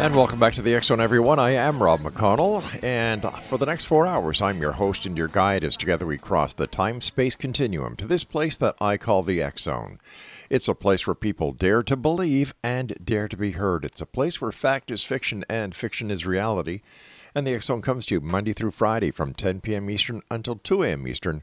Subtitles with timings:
[0.00, 1.38] And welcome back to the Zone, everyone.
[1.38, 5.28] I am Rob McConnell, and for the next four hours, I'm your host and your
[5.28, 9.22] guide as together we cross the time space continuum to this place that I call
[9.22, 10.00] the Zone.
[10.48, 13.84] It's a place where people dare to believe and dare to be heard.
[13.84, 16.80] It's a place where fact is fiction and fiction is reality.
[17.34, 19.90] And the Zone comes to you Monday through Friday from 10 p.m.
[19.90, 21.06] Eastern until 2 a.m.
[21.06, 21.42] Eastern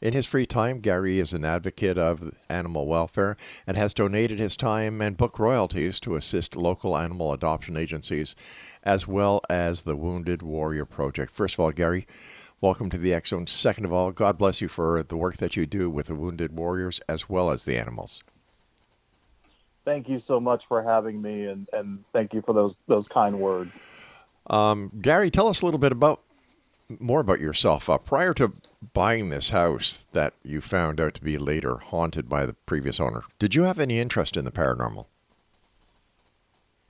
[0.00, 4.56] In his free time, Gare is an advocate of animal welfare and has donated his
[4.56, 8.34] time and book royalties to assist local animal adoption agencies
[8.82, 11.34] as well as the Wounded Warrior Project.
[11.34, 12.06] First of all, Gare,
[12.62, 13.46] welcome to the Zone.
[13.46, 16.56] Second of all, God bless you for the work that you do with the Wounded
[16.56, 18.22] Warriors as well as the animals.
[19.84, 23.38] Thank you so much for having me, and, and thank you for those those kind
[23.38, 23.70] words.
[24.46, 26.22] Um, Gare, tell us a little bit about
[26.98, 27.88] more about yourself.
[27.88, 28.52] Uh, prior to
[28.92, 33.22] buying this house that you found out to be later haunted by the previous owner,
[33.38, 35.06] did you have any interest in the paranormal?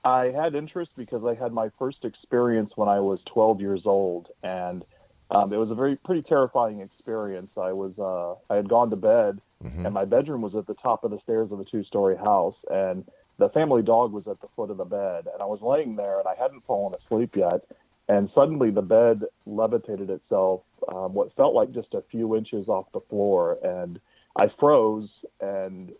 [0.03, 4.29] I had interest because I had my first experience when I was 12 years old,
[4.41, 4.83] and
[5.29, 7.51] um, it was a very pretty terrifying experience.
[7.55, 9.39] I was uh, I had gone to bed,
[9.85, 13.05] and my bedroom was at the top of the stairs of a two-story house, and
[13.37, 16.17] the family dog was at the foot of the bed, and I was laying there,
[16.17, 17.61] and I hadn't fallen asleep yet,
[18.07, 20.61] and suddenly the bed levitated itself,
[20.93, 23.99] um, what felt like just a few inches off the floor, and
[24.35, 25.91] I froze, and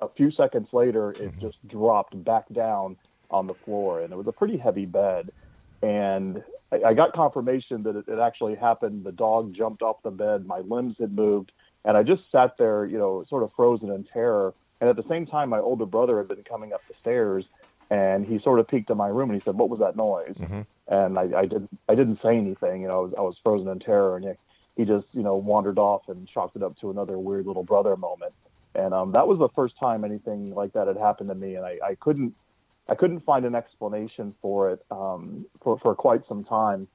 [0.00, 2.96] a few seconds later, it just dropped back down
[3.30, 5.30] on the floor, and it was a pretty heavy bed.
[5.82, 6.42] And
[6.72, 9.04] I, I got confirmation that it, it actually happened.
[9.04, 11.52] The dog jumped off the bed, my limbs had moved,
[11.84, 14.54] and I just sat there, you know, sort of frozen in terror.
[14.80, 17.44] And at the same time, my older brother had been coming up the stairs,
[17.90, 20.36] and he sort of peeked in my room and he said, "What was that noise?"
[20.88, 22.82] And I, I didn't, I didn't say anything.
[22.82, 24.32] You know, I was, I was frozen in terror, and he,
[24.76, 27.96] he just, you know, wandered off and chalked it up to another weird little brother
[27.96, 28.32] moment.
[28.74, 31.64] And um, that was the first time anything like that had happened to me, and
[31.64, 32.34] I, I couldn't,
[32.88, 36.86] I couldn't find an explanation for it um, for for quite some time,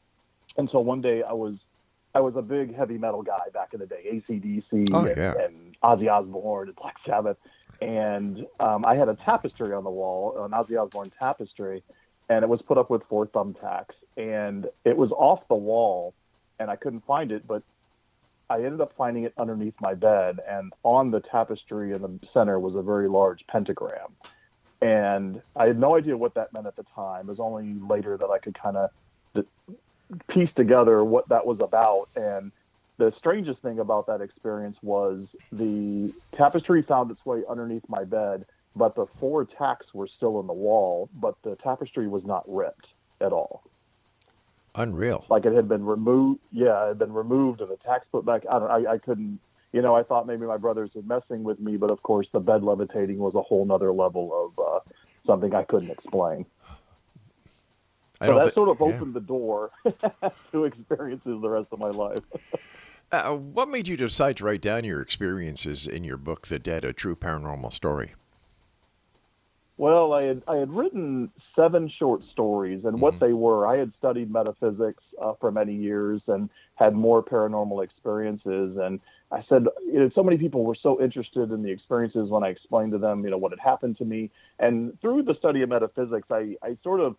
[0.58, 1.56] until one day I was,
[2.14, 5.34] I was a big heavy metal guy back in the day, AC/DC Oh, and, yeah.
[5.44, 7.38] and Ozzy Osbourne and Black Sabbath,
[7.82, 11.84] and um, I had a tapestry on the wall, an Ozzy Osbourne tapestry,
[12.30, 16.14] and it was put up with four thumbtacks, and it was off the wall,
[16.60, 17.64] and I couldn't find it, but
[18.50, 22.60] I ended up finding it underneath my bed, and on the tapestry in the center
[22.60, 24.10] was a very large pentagram.
[24.82, 27.28] And I had no idea what that meant at the time.
[27.28, 28.90] It was only later that I could kind of
[30.28, 32.10] piece together what that was about.
[32.16, 32.52] And
[33.02, 38.46] the strangest thing about that experience was the tapestry found its way underneath my bed,
[38.76, 42.86] but the four tacks were still in the wall, but the tapestry was not ripped
[43.20, 43.64] at all.
[44.76, 45.26] Unreal.
[45.30, 46.42] Like it had been removed.
[46.52, 48.44] Yeah, it had been removed and the tacks put back.
[48.50, 48.70] I don't.
[48.70, 49.40] I, I couldn't.
[49.74, 52.40] You know, I thought maybe my brothers were messing with me, but of course the
[52.40, 54.80] bed levitating was a whole nother level of uh,
[55.26, 56.46] something I couldn't explain.
[58.22, 58.94] I So that sort of yeah.
[58.94, 59.72] opened the door
[60.52, 62.20] to experiences the rest of my life.
[63.12, 66.86] Uh, what made you decide to write down your experiences in your book, The Dead:
[66.86, 68.14] A True Paranormal Story?
[69.76, 73.92] Well, I had I had written seven short stories, and what they were, I had
[73.98, 78.78] studied metaphysics uh, for many years and had more paranormal experiences.
[78.78, 79.00] And
[79.32, 82.50] I said, you know, so many people were so interested in the experiences when I
[82.50, 84.30] explained to them, you know, what had happened to me.
[84.60, 87.16] And through the study of metaphysics, I, I sort of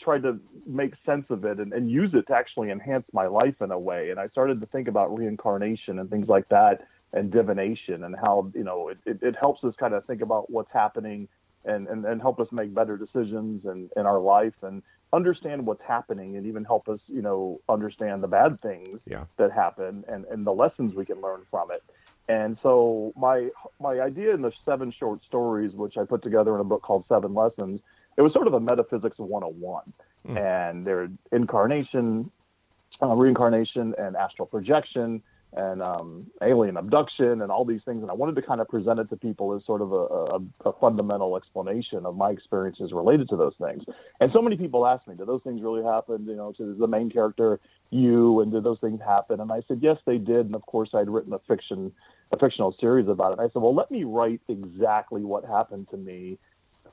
[0.00, 3.54] tried to make sense of it and, and use it to actually enhance my life
[3.60, 4.10] in a way.
[4.10, 8.50] And I started to think about reincarnation and things like that and divination and how,
[8.54, 11.28] you know, it, it, it helps us kind of think about what's happening
[11.64, 14.82] and, and, and help us make better decisions in, in our life and
[15.12, 19.24] understand what's happening and even help us, you know, understand the bad things Yeah.
[19.38, 21.82] that happen and, and the lessons we can learn from it.
[22.28, 23.48] And so my
[23.80, 27.04] my idea in the seven short stories, which I put together in a book called
[27.08, 27.80] Seven Lessons,
[28.20, 29.94] it was sort of a metaphysics 101.
[30.36, 32.30] And they're incarnation,
[33.02, 35.22] uh, reincarnation, and astral projection,
[35.54, 38.02] and um, alien abduction, and all these things.
[38.02, 40.68] And I wanted to kind of present it to people as sort of a, a,
[40.68, 43.82] a fundamental explanation of my experiences related to those things.
[44.20, 46.86] And so many people asked me, "Did those things really happen?" You know, to the
[46.86, 47.58] main character,
[47.88, 49.40] you, and did those things happen?
[49.40, 51.90] And I said, "Yes, they did." And of course, I'd written a fiction,
[52.32, 53.38] a fictional series about it.
[53.38, 56.38] And I said, "Well, let me write exactly what happened to me."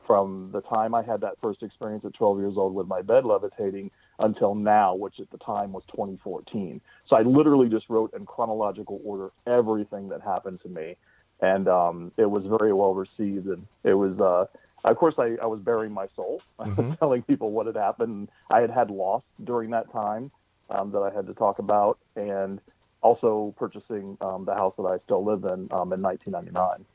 [0.07, 3.25] From the time I had that first experience at 12 years old with my bed
[3.25, 6.81] levitating until now, which at the time was 2014.
[7.07, 10.95] So I literally just wrote in chronological order everything that happened to me.
[11.41, 13.47] And um, it was very well received.
[13.47, 14.45] And it was, uh,
[14.87, 16.41] of course, I, I was burying my soul.
[16.57, 18.29] I was telling people what had happened.
[18.49, 20.31] I had had loss during that time
[20.69, 21.99] um, that I had to talk about.
[22.15, 22.59] And
[23.01, 26.85] also purchasing um, the house that I still live in um, in 1999.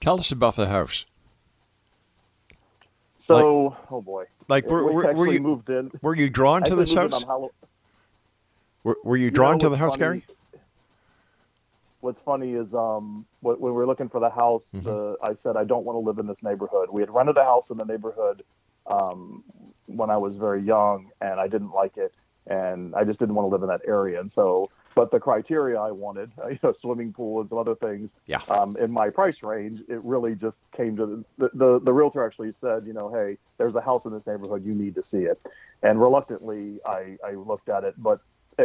[0.00, 1.04] Tell us about the house.
[3.26, 4.24] So, oh boy.
[4.48, 5.90] Like, were, we were, you moved in.
[6.02, 7.24] were you drawn to this house?
[8.84, 10.20] Were, were you You drawn know to the house, funny?
[10.20, 10.36] Gare?
[12.00, 14.84] What's funny is um, when when we were looking for the house, Mm-hmm.
[14.86, 16.88] the, I said I don't want to live in this neighborhood.
[16.90, 18.44] We had rented a house in the neighborhood
[18.86, 19.42] um,
[19.86, 22.12] when I was very young, and I didn't like it,
[22.46, 24.20] and I just didn't want to live in that area.
[24.20, 28.10] And so, but the criteria I wanted, you know, swimming pool and some other things,
[28.26, 28.40] Yeah.
[28.48, 32.52] um, in my price range, it really just came to the, the the realtor actually
[32.60, 35.40] said, you know, hey, there's a house in this neighborhood, you need to see it.
[35.84, 38.20] And reluctantly, I I looked at it, but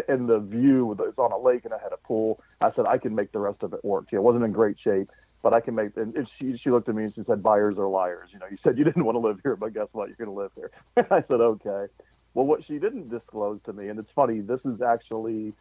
[0.07, 2.41] in the view, it's on a lake and I had a pool.
[2.61, 4.05] I said I can make the rest of it work.
[4.13, 5.09] It wasn't in great shape,
[5.43, 5.97] but I can make.
[5.97, 8.47] And and she she looked at me and she said, "Buyers are liars." You know,
[8.49, 10.07] you said you didn't want to live here, but guess what?
[10.07, 10.71] You're going to live here.
[11.11, 11.87] I said, "Okay."
[12.33, 15.53] Well, what she didn't disclose to me, and it's funny, this is actually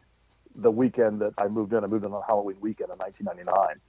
[0.55, 1.83] the weekend that I moved in.
[1.83, 3.79] I moved in on Halloween weekend in 1999.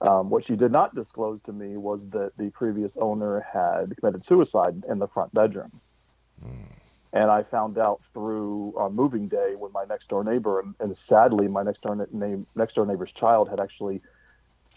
[0.00, 4.24] Um, what she did not disclose to me was that the previous owner had committed
[4.28, 5.80] suicide in the front bedroom.
[7.12, 10.96] And I found out through on moving day when my next door neighbor, and, and
[11.08, 14.00] sadly, my next door name, next door neighbor's child had actually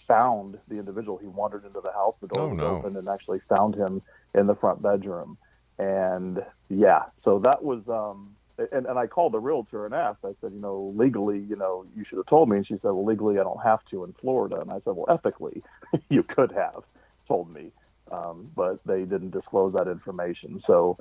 [0.08, 1.18] found the individual.
[1.18, 2.68] He wandered into the house, the door Oh, was no.
[2.78, 4.02] open, and actually found him
[4.36, 5.38] in the front bedroom.
[5.80, 10.34] And yeah, so that was, um, and, and I called the realtor and asked, I
[10.42, 12.58] said, you know, legally, you know, you should have told me.
[12.58, 14.60] And she said, well, legally, I don't have to in Florida.
[14.62, 15.64] And I said, well, ethically,
[16.10, 16.84] you could have
[17.28, 17.72] told me.
[18.12, 20.62] Um, but they didn't disclose that information.
[20.68, 20.98] So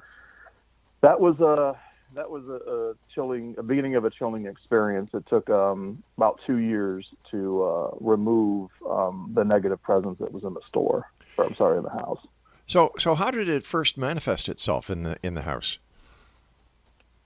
[1.02, 1.78] that was a,
[2.14, 5.10] that was a, a chilling, a beginning of a chilling experience.
[5.12, 10.44] It took um, about two years to uh, remove um, the negative presence that was
[10.44, 11.10] in the store.
[11.36, 12.20] Or, I'm sorry, in the house.
[12.66, 15.78] So, so how did it first manifest itself in the in the house?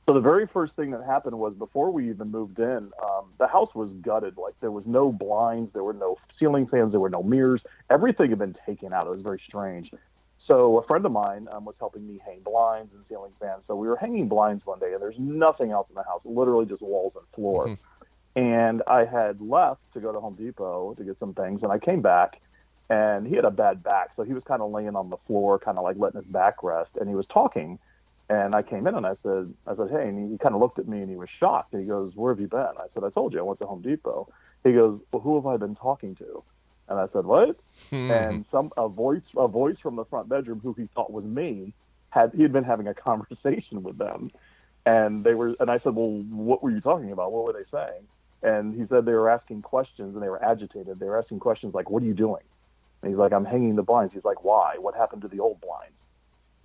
[0.08, 3.46] So the very first thing that happened was before we even moved in, um, the
[3.46, 4.38] house was gutted.
[4.38, 7.60] Like there was no blinds, there were no ceiling fans, there were no mirrors.
[7.90, 9.06] Everything had been taken out.
[9.06, 9.90] It was very strange.
[10.46, 13.60] So a friend of mine um, was helping me hang blinds and ceiling fans.
[13.66, 16.64] So we were hanging blinds one day, and there's nothing else in the house, literally
[16.64, 17.76] just walls and floor.
[18.34, 21.78] And I had left to go to Home Depot to get some things, and I
[21.78, 22.40] came back,
[22.88, 25.58] and he had a bad back, so he was kind of laying on the floor,
[25.58, 27.78] kind of like letting his back rest, and he was talking.
[28.30, 30.60] And I came in and I said, I said, hey, and he, he kind of
[30.60, 31.72] looked at me and he was shocked.
[31.72, 32.60] And he goes, where have you been?
[32.60, 34.28] I said, I told you I went to Home Depot.
[34.64, 36.42] He goes, well, who have I been talking to?
[36.88, 37.56] And I said, what?
[37.90, 38.10] Hmm.
[38.10, 41.74] and some a voice a voice from the front bedroom who he thought was me
[42.10, 44.30] had he had been having a conversation with them,
[44.86, 47.32] and they were and I said, well, what were you talking about?
[47.32, 48.06] What were they saying?
[48.42, 50.98] And he said they were asking questions and they were agitated.
[50.98, 52.42] They were asking questions like, "What are you doing?"
[53.02, 54.76] And he's like, "I'm hanging the blinds." He's like, "Why?
[54.78, 55.97] What happened to the old blinds?"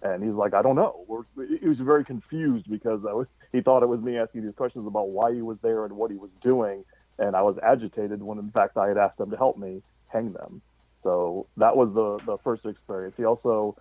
[0.03, 1.25] And he's like, "I don't know."
[1.59, 4.85] He was very confused because I was, he thought it was me asking these questions
[4.85, 6.83] about why he was there and what he was doing,
[7.17, 10.33] and I was agitated when in fact I had asked them to help me hang
[10.33, 10.61] them.
[11.03, 13.15] So that was the the first experience.
[13.17, 13.77] He also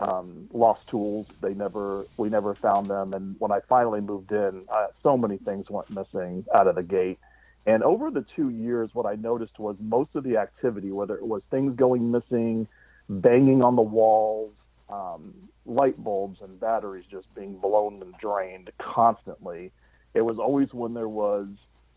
[0.00, 1.26] um, lost tools.
[1.40, 3.14] They never, we never found them.
[3.14, 6.82] And when I finally moved in, uh, so many things went missing out of the
[6.82, 7.18] gate.
[7.66, 11.26] And over the two years, what I noticed was most of the activity, whether it
[11.26, 12.66] was things going missing,
[13.08, 14.54] banging on the walls,
[14.90, 15.34] um,
[15.66, 19.72] light bulbs and batteries just being blown and drained constantly,
[20.14, 21.48] it was always when there was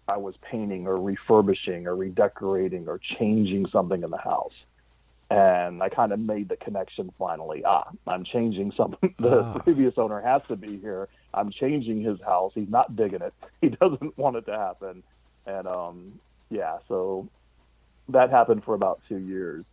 [0.08, 4.54] I was painting or refurbishing or redecorating or changing something in the house
[5.30, 7.64] and I kind of made the connection finally.
[7.66, 9.16] Ah, I'm changing something.
[9.20, 9.54] The Ah.
[9.60, 11.08] previous owner has to be here.
[11.34, 12.52] I'm changing his house.
[12.54, 13.34] He's not digging it.
[13.62, 15.04] He doesn't want it to happen.
[15.46, 16.20] And um,
[16.50, 17.30] yeah, so
[18.10, 19.64] that happened for about two years.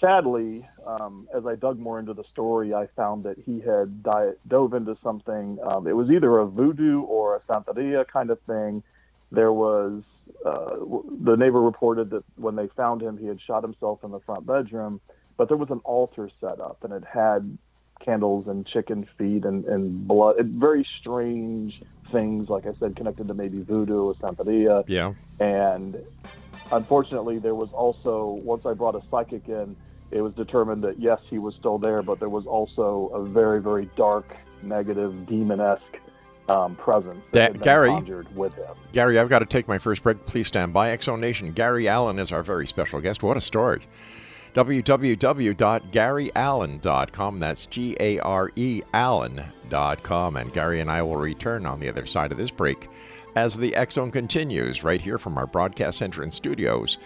[0.00, 4.02] Sadly, um, as I dug more into the story, I found that he had
[4.46, 5.58] dove into something.
[5.66, 8.82] Um, it was either a voodoo or a Santeria kind of thing.
[9.32, 10.02] There was
[10.44, 10.76] uh,
[11.24, 14.46] the neighbor reported that when they found him, he had shot himself in the front
[14.46, 15.00] bedroom,
[15.36, 17.56] but there was an altar set up and it had
[18.04, 23.28] candles and chicken feet and, and blood, and very strange things, like I said, connected
[23.28, 24.84] to maybe voodoo or Santeria.
[24.86, 25.12] Yeah.
[25.40, 26.04] And
[26.70, 29.76] unfortunately, there was also, once I brought a psychic in,
[30.10, 33.60] it was determined that yes, he was still there, but there was also a very,
[33.60, 35.98] very dark, negative, demon esque
[36.48, 38.24] um, presence that been Gare?
[38.34, 38.74] with him.
[38.92, 40.24] Gare, I've got to take my first break.
[40.26, 40.90] Please stand by.
[40.90, 41.52] X Zone Nation.
[41.52, 43.22] Gare Allen is our very special guest.
[43.22, 43.82] What a story.
[44.56, 47.40] www.gareallen.com.
[47.40, 50.36] That's G A R E Allen.com.
[50.36, 52.88] And Gare and I will return on the other side of this break
[53.34, 56.96] as the Zone continues right here from our broadcast center and studios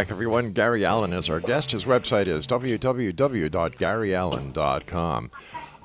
[0.00, 0.52] Back, everyone.
[0.52, 1.72] Gare Allen is our guest.
[1.72, 5.30] His website is www.gareallen.com.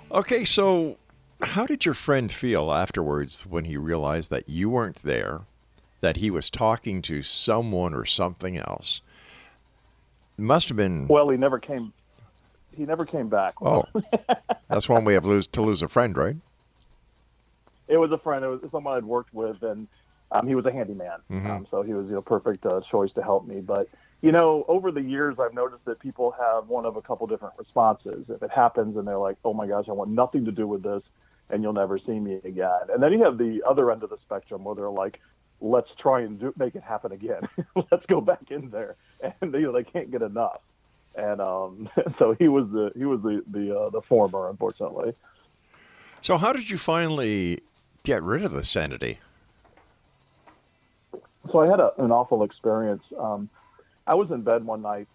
[0.09, 0.97] Okay, so
[1.41, 5.41] how did your friend feel afterwards when he realized that you weren't there,
[5.99, 9.01] that he was talking to someone or something else?
[10.37, 11.09] Must have been.
[11.09, 11.91] Well, he never came.
[12.71, 13.55] He never came back.
[13.61, 13.83] Oh,
[14.69, 16.37] that's one way of lose to lose a friend, right?
[17.89, 18.45] it was a friend.
[18.45, 19.89] It was someone I'd worked with, and
[20.31, 21.19] um, he was a handyman.
[21.29, 23.59] Um, so he was you know perfect uh, choice to help me.
[23.59, 23.89] But
[24.25, 27.53] you know, over the years, I've noticed that people have one of a couple different
[27.59, 28.25] responses.
[28.27, 30.81] If it happens, and they're like, "Oh my gosh, I want nothing to do with
[30.81, 31.03] this,"
[31.51, 32.89] and you'll never see me again.
[32.91, 35.21] And then you have the other end of the spectrum where they're like,
[35.61, 37.47] "Let's try and do, make it happen again.
[37.91, 38.95] Let's go back in there,"
[39.41, 40.61] and you know they can't get enough.
[41.15, 45.13] And um, so he was the he was the the uh, the former, unfortunately.
[46.21, 47.59] So, how did you finally
[48.01, 49.19] get rid of the sanity?
[51.51, 53.03] so I had a, an awful experience.
[53.19, 53.49] Um,
[54.07, 55.07] I was in bed one night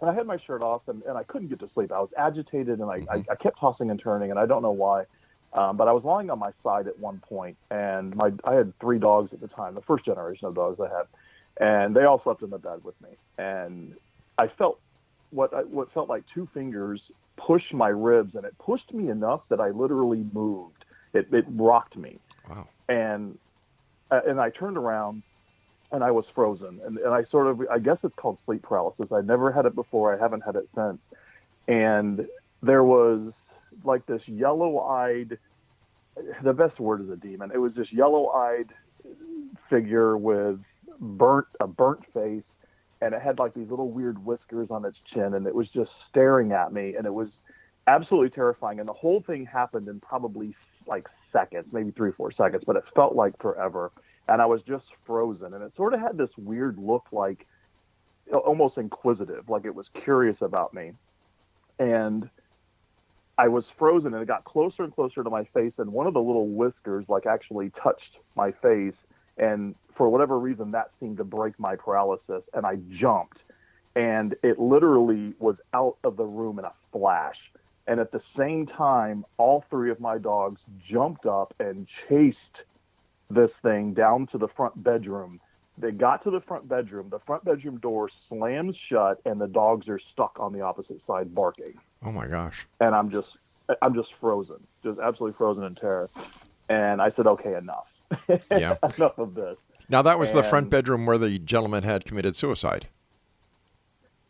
[0.00, 1.92] and I had my shirt off and, and I couldn't get to sleep.
[1.92, 4.72] I was agitated and I, I, I kept tossing and turning and I don't know
[4.72, 5.04] why.
[5.52, 8.72] Um, but I was lying on my side at one point and my I had
[8.80, 11.06] three dogs at the time, the first generation of dogs I had,
[11.60, 13.10] and they all slept in the bed with me.
[13.38, 13.94] And
[14.38, 14.80] I felt
[15.30, 17.02] what I, what felt like two fingers
[17.36, 20.84] push my ribs and it pushed me enough that I literally moved.
[21.12, 22.66] It, it rocked me Wow.
[22.88, 23.38] and
[24.10, 25.22] uh, and I turned around
[25.92, 26.80] and I was frozen.
[26.84, 29.12] And, and I sort of, I guess it's called sleep paralysis.
[29.12, 30.14] I never had it before.
[30.14, 30.98] I haven't had it since.
[31.68, 32.26] And
[32.62, 33.32] there was
[33.84, 35.38] like this yellow-eyed.
[36.42, 37.50] The best word is a demon.
[37.54, 38.70] It was this yellow-eyed
[39.68, 40.58] figure with
[41.00, 42.44] burnt a burnt face,
[43.00, 45.90] and it had like these little weird whiskers on its chin, and it was just
[46.08, 47.28] staring at me, and it was
[47.86, 48.78] absolutely terrifying.
[48.78, 50.54] And the whole thing happened in probably
[50.86, 53.90] like seconds, maybe three or four seconds, but it felt like forever.
[54.28, 57.46] And I was just frozen, and it sort of had this weird look, like
[58.32, 60.92] almost inquisitive, like it was curious about me.
[61.78, 62.30] And
[63.36, 66.14] I was frozen, and it got closer and closer to my face, and one of
[66.14, 68.94] the little whiskers like actually touched my face,
[69.38, 73.38] and for whatever reason, that seemed to break my paralysis, and I jumped,
[73.96, 77.36] and it literally was out of the room in a flash.
[77.86, 82.36] And at the same time, all three of my dogs jumped up and chased
[83.34, 85.40] this thing down to the front bedroom.
[85.78, 87.08] They got to the front bedroom.
[87.08, 91.34] The front bedroom door slams shut, and the dogs are stuck on the opposite side
[91.34, 91.74] barking.
[92.04, 92.66] Oh my gosh!
[92.80, 93.28] And I'm just,
[93.80, 96.10] I'm just frozen, just absolutely frozen in terror.
[96.68, 97.86] And I said, "Okay, enough.
[98.50, 98.76] Yeah.
[98.96, 99.56] enough of this."
[99.88, 102.88] Now that was the front bedroom where the gentleman had committed suicide.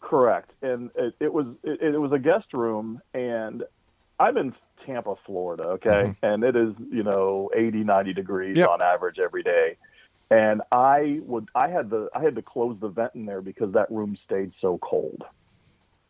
[0.01, 3.65] Correct, and it, it was it, it was a guest room, and
[4.19, 4.55] I'm in
[4.87, 6.25] Tampa, Florida, okay, mm-hmm.
[6.25, 8.69] and it is you know 80, 90 degrees Yep.
[8.69, 9.77] on average every day,
[10.31, 13.73] and I would I had the I had to close the vent in there because
[13.73, 15.23] that room stayed so cold.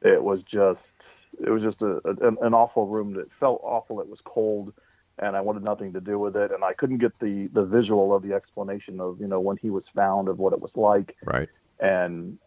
[0.03, 0.81] It was just
[1.41, 4.01] it was just a, a an- an awful room that felt awful.
[4.01, 4.73] It was cold,
[5.19, 8.15] and I wanted nothing to do with it, and I couldn't get the the visual
[8.15, 11.17] of the explanation of you know when he was found of what it was like.
[11.25, 11.49] Right.
[11.81, 12.39] And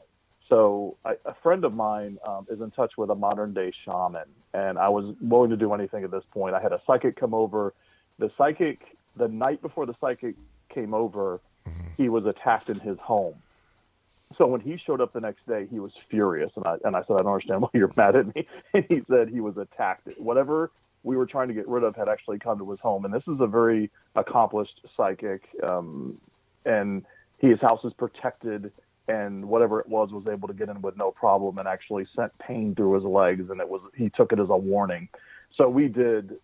[0.49, 4.25] so I, a friend of mine um, is in touch with a modern day shaman,
[4.53, 6.55] and I was willing to do anything at this point.
[6.55, 7.73] I had a psychic come over.
[8.19, 8.79] The psychic,
[9.17, 10.35] the night before the psychic
[10.73, 11.39] came over,
[11.97, 13.35] he was attacked in his home.
[14.37, 17.01] So when he showed up the next day, he was furious, and I and I
[17.01, 18.47] said, I don't understand why you're mad at me.
[18.73, 20.07] And he said he was attacked.
[20.17, 20.71] Whatever
[21.03, 23.23] we were trying to get rid of had actually come to his home, and this
[23.27, 26.19] is a very accomplished psychic, um,
[26.65, 27.05] and
[27.37, 28.71] his house is protected
[29.07, 32.37] and whatever it was was able to get in with no problem and actually sent
[32.39, 35.07] pain through his legs and it was he took it as a warning.
[35.55, 36.37] So we did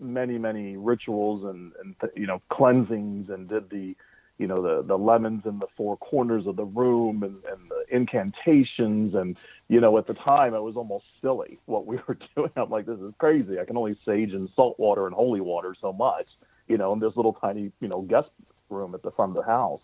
[0.00, 3.96] many many rituals and, and you know cleansings and did the
[4.38, 7.84] you know the the lemons in the four corners of the room and, and the
[7.94, 9.14] incantations.
[9.14, 12.50] And you know at the time it was almost silly what we were doing.
[12.56, 13.58] I'm like this is crazy.
[13.58, 16.26] I can only sage in salt water and holy water so much
[16.68, 18.30] you know in this little tiny you know guest
[18.70, 19.80] room at the front of the house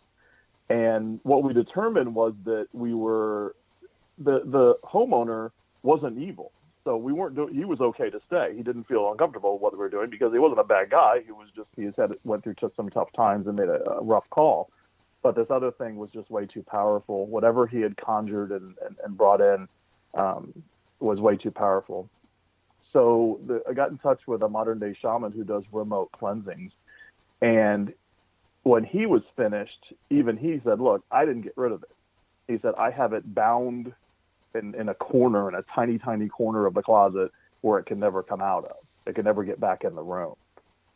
[0.68, 3.55] and what we determined was that we were
[4.18, 5.51] the the homeowner
[5.83, 6.53] wasn't evil.
[6.85, 7.55] So we weren't doing.
[7.55, 8.55] He was okay to stay.
[8.57, 11.20] He didn't feel uncomfortable with what we were doing because he wasn't a bad guy.
[11.25, 14.29] He was just he had went through some tough times and made a, a rough
[14.31, 14.70] call.
[15.22, 17.27] But this other thing was just way too powerful.
[17.27, 19.68] Whatever he had conjured and, and, and brought in
[20.14, 20.53] um,
[20.98, 22.09] was way too powerful.
[22.92, 26.72] So the, I got in touch with a modern day shaman who does remote cleansings,
[27.40, 27.94] and
[28.62, 31.90] when he was finished, even he said, "Look, I didn't get rid of it."
[32.48, 33.92] He said, "I have it bound
[34.55, 37.98] in, in a corner, in a tiny, tiny corner of the closet where it can
[37.98, 38.77] never come out of.
[39.07, 40.35] It can never get back in the room."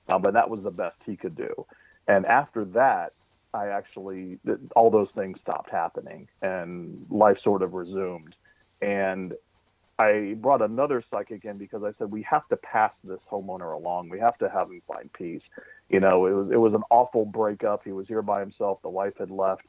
[0.09, 1.67] Um, but that was the best he could do.
[2.07, 3.13] And after that,
[3.53, 4.39] I actually
[4.75, 8.35] all those things stopped happening, and life sort of resumed.
[8.83, 9.35] And
[9.99, 14.11] I brought another psychic in because I said we have to pass this homeowner along.
[14.11, 15.43] We have to have him find peace.
[15.89, 17.83] You know, it was it was an awful breakup.
[17.85, 18.83] He was here by himself.
[18.83, 19.63] The wife had left.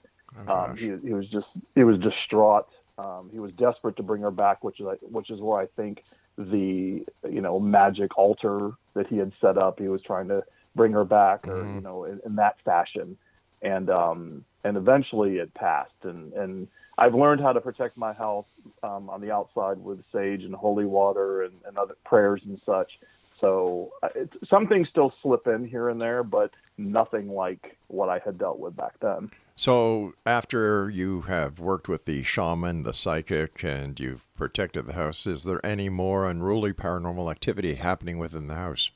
[0.47, 2.67] um, he he was just he was distraught.
[2.97, 6.03] Um, he was desperate to bring her back, which is which is where I think
[6.37, 9.79] the you know magic altar that he had set up.
[9.79, 10.43] He was trying to
[10.75, 13.17] bring her back, or you know, in, in that fashion.
[13.61, 15.91] And um, and eventually it passed.
[16.03, 18.47] And and I've learned how to protect my house
[18.83, 22.99] um, on the outside with sage and holy water and, and other prayers and such.
[23.39, 24.09] So uh,
[24.49, 28.59] some things still slip in here and there, but nothing like what I had dealt
[28.59, 29.29] with back then.
[29.55, 35.27] So after you have worked with the shaman, the psychic, and you've protected the house,
[35.27, 38.91] is there any more unruly paranormal activity happening within the house?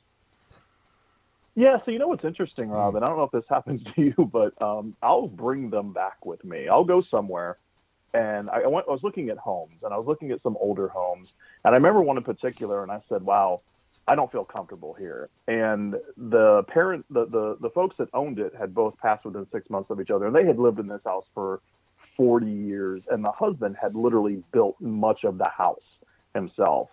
[1.54, 4.02] Yeah, so you know what's interesting, Rob, and I don't know if this happens to
[4.02, 6.68] you, but um, I'll bring them back with me.
[6.68, 7.58] I'll go somewhere,
[8.14, 8.86] and I, went.
[8.88, 11.28] I was looking at homes, and I was looking at some older homes,
[11.64, 13.62] and I remember one in particular, and I said, "Wow,
[14.06, 18.54] I don't feel comfortable here." And the parent, the the, the folks that owned it,
[18.58, 21.00] had both passed within six months of each other, and they had lived in this
[21.04, 21.60] house for
[22.16, 25.82] forty years, and the husband had literally built much of the house
[26.34, 26.88] himself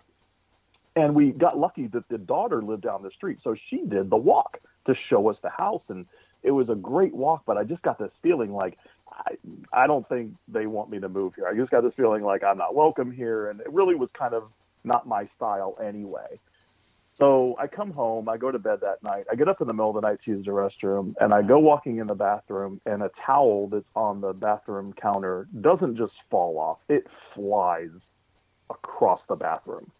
[0.96, 4.16] and we got lucky that the daughter lived down the street so she did the
[4.16, 6.06] walk to show us the house and
[6.42, 8.76] it was a great walk but i just got this feeling like
[9.12, 9.34] I,
[9.72, 11.46] I don't think they want me to move here.
[11.46, 14.34] I just got this feeling like I'm not welcome here, and it really was kind
[14.34, 14.44] of
[14.84, 16.40] not my style anyway.
[17.18, 19.24] So I come home, I go to bed that night.
[19.30, 21.42] I get up in the middle of the night to use the restroom, and I
[21.42, 26.14] go walking in the bathroom, and a towel that's on the bathroom counter doesn't just
[26.30, 27.90] fall off, it flies
[28.70, 29.90] across the bathroom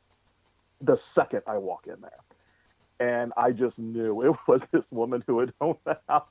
[0.80, 2.12] the second I walk in there.
[3.00, 6.28] And I just knew it was this woman who had owned the house.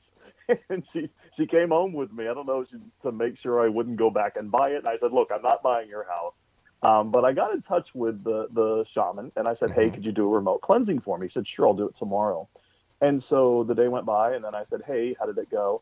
[0.70, 2.28] And she, she came home with me.
[2.28, 4.78] I don't know, she, to make sure I wouldn't go back and buy it.
[4.78, 6.34] And I said, Look, I'm not buying your house.
[6.82, 10.06] Um, but I got in touch with the, the shaman and I said, Hey, could
[10.06, 11.28] you do a remote cleansing for me?
[11.28, 12.48] He said, Sure, I'll do it tomorrow.
[13.02, 15.82] And so the day went by, and then I said, Hey, how did it go?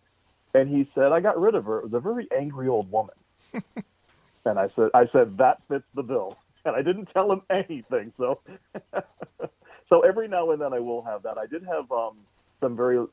[0.54, 1.80] And he said, I got rid of her.
[1.80, 3.16] It was a very angry old woman.
[3.54, 6.38] and I said, I said, That fits the bill.
[6.66, 8.12] And I didn't tell him anything.
[8.18, 8.42] So,
[9.90, 11.38] so every now and then I will have that.
[11.38, 12.18] I did have um,
[12.60, 13.06] some very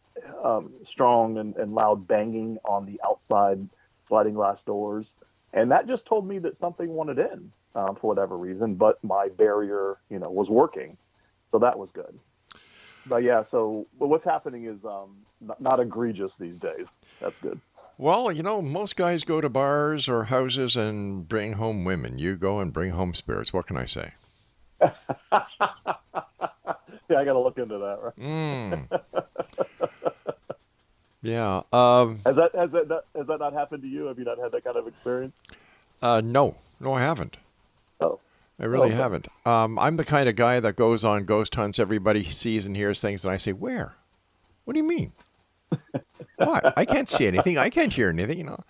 [0.44, 3.68] um, strong and, and loud banging on the outside
[4.08, 5.06] sliding glass doors.
[5.52, 9.28] And that just told me that something wanted in um, for whatever reason, but my
[9.28, 10.96] barrier, you know, was working.
[11.52, 12.18] So that was good.
[13.06, 16.86] But yeah, so but what's happening is um, not, not egregious these days.
[17.20, 17.60] That's good.
[17.96, 22.18] Well, you know, most guys go to bars or houses and bring home women.
[22.18, 23.52] You go and bring home spirits.
[23.52, 24.14] What can I say?
[27.14, 27.98] I got to look into that.
[28.02, 28.18] Right?
[28.18, 29.00] Mm.
[31.22, 31.62] yeah.
[31.72, 34.06] Um, Has that has that not- has that not happened to you?
[34.06, 35.34] Have you not had that kind of experience?
[36.02, 37.36] uh, no, no, I haven't.
[38.00, 38.20] Oh,
[38.60, 38.96] I really Okay.
[38.96, 39.28] haven't.
[39.46, 41.78] Um, I'm the kind of guy that goes on ghost hunts.
[41.78, 43.94] Everybody sees and hears things, and I say, "Where?
[44.64, 45.12] What do you mean?
[46.36, 46.72] what?
[46.76, 47.58] I can't see anything.
[47.58, 48.38] I can't hear anything.
[48.38, 48.60] You know,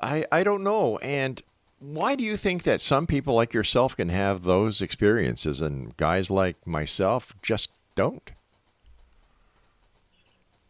[0.00, 1.42] I I don't know." And
[1.82, 6.30] why do you think that some people like yourself can have those experiences, and guys
[6.30, 8.30] like myself just don't?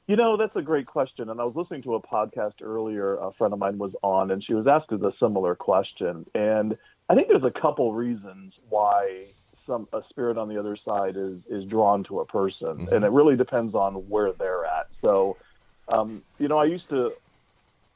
[0.07, 1.29] You know, that's a great question.
[1.29, 3.17] And I was listening to a podcast earlier.
[3.17, 6.25] A friend of mine was on, and she was asked a similar question.
[6.35, 6.79] And
[7.11, 9.27] I think there's a couple reasons why
[9.67, 13.11] some a spirit on the other side is is drawn to a person, and it
[13.11, 14.89] really depends on where they're at.
[15.03, 15.37] So,
[15.89, 17.13] um, you know, I used to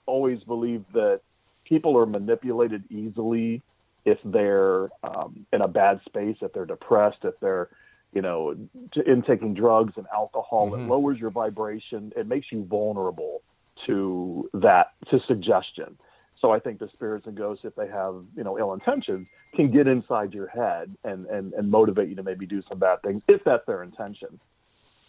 [0.05, 1.23] always believe that
[1.69, 3.63] people are manipulated easily
[4.05, 7.69] if they're um, in a bad space, if they're depressed, if they're
[8.17, 8.57] you know,
[8.93, 12.15] to, in taking drugs and alcohol, it lowers your vibration.
[12.17, 13.43] It makes you vulnerable
[13.85, 15.99] to that, to suggestion.
[16.41, 19.71] So I think the spirits and ghosts, if they have, you know, ill intentions, can
[19.71, 23.23] get inside your head and, and, and motivate you to maybe do some bad things
[23.29, 24.41] if that's their intention.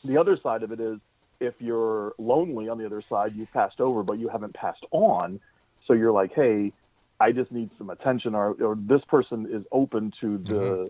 [0.04, 1.00] The other side of it is
[1.40, 5.40] if you're lonely on the other side, you've passed over, but you haven't passed on.
[5.88, 6.74] So you're like, hey,
[7.20, 10.90] I just need some attention, or, or this person is open to the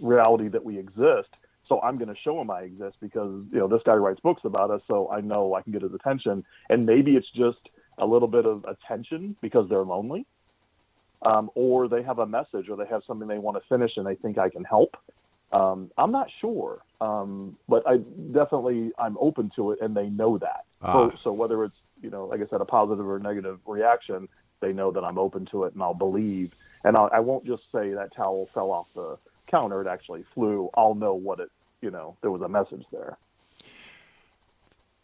[0.00, 1.28] reality that we exist.
[1.68, 4.42] So I'm going to show him I exist because you know this guy writes books
[4.44, 6.44] about us, so I know I can get his attention.
[6.70, 7.58] And maybe it's just
[7.98, 10.26] a little bit of attention because they're lonely,
[11.22, 14.06] um, or they have a message, or they have something they want to finish, and
[14.06, 14.96] they think I can help.
[15.52, 17.98] Um, I'm not sure, um, but I
[18.32, 20.64] definitely I'm open to it, and they know that.
[20.82, 20.92] Ah.
[20.92, 24.28] So, so whether it's you know, like I said, a positive or negative reaction,
[24.60, 26.52] they know that I'm open to it, and I'll believe.
[26.84, 30.70] And I'll, I won't just say that towel fell off the counter; it actually flew.
[30.74, 33.18] I'll know what it, you know, there was a message there.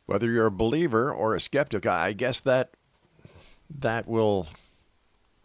[0.06, 2.70] Whether you're a believer or a skeptic, I I guess that
[3.70, 4.48] that will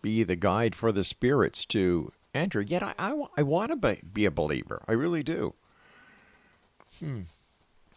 [0.02, 2.62] be the guide for the spirits to enter.
[2.62, 4.82] Yet I, I, I want to be, be a believer.
[4.88, 5.54] I really do.
[7.00, 7.22] Hmm.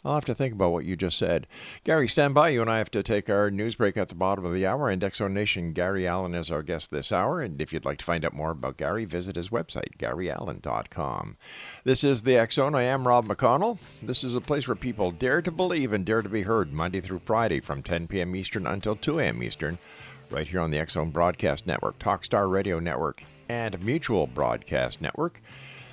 [0.02, 1.46] I'll have to think about what you just said.
[1.84, 2.48] Gare, stand by.
[2.48, 4.88] You and I have to take our news break at the bottom of the hour.
[4.88, 7.40] And X Zone Nation, Gare Allen is our guest this hour.
[7.40, 11.36] And if you'd like to find out more about Gare, visit his website, gareallen.com.
[11.84, 12.74] This is the X Zone.
[12.74, 13.78] I am Rob McConnell.
[14.02, 17.00] This is a place where people dare to believe and dare to be heard Monday
[17.00, 18.34] through Friday from 10 p.m.
[18.34, 19.42] Eastern until 2 a.m.
[19.42, 19.76] Eastern,
[20.30, 25.42] right here on the X Zone Broadcast Network, Talkstar Radio Network, and Mutual Broadcast Network.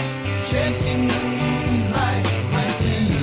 [0.49, 3.22] chasing the moonlight, my cinnamon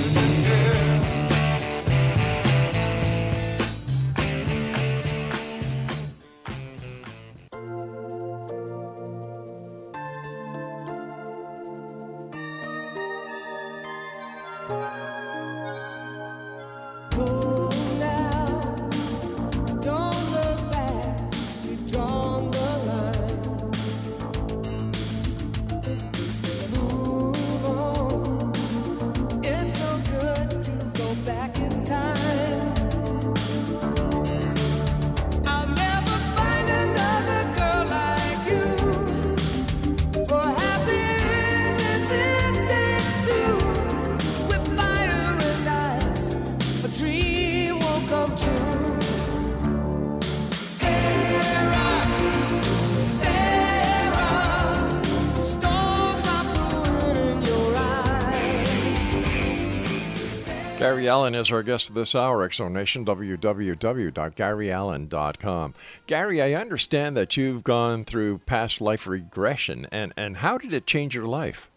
[61.31, 65.73] Allen is our guest this hour, Exonation, www.gareallen.com.
[66.07, 70.85] Gare, I understand that you've gone through past life regression, and, and how did it
[70.85, 71.69] change your life?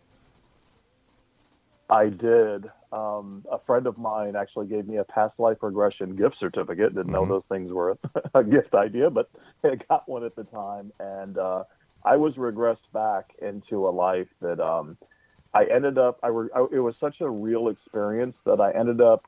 [1.88, 2.68] I did.
[2.90, 6.96] Um, a friend of mine actually gave me a past life regression gift certificate.
[6.96, 7.28] Didn't know Mhm.
[7.28, 7.96] those things were
[8.34, 9.30] a gift idea, but
[9.64, 11.62] I got one at the time, and uh,
[12.04, 14.98] I was regressed back into a life that um,
[15.52, 16.18] I ended up.
[16.24, 19.24] I, re- I it was such a real experience that I ended up